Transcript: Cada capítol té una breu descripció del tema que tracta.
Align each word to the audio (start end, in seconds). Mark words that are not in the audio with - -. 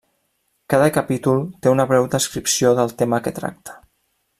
Cada 0.73 0.87
capítol 0.95 1.43
té 1.67 1.73
una 1.75 1.87
breu 1.93 2.09
descripció 2.17 2.75
del 2.81 2.97
tema 3.03 3.25
que 3.29 3.39
tracta. 3.41 3.81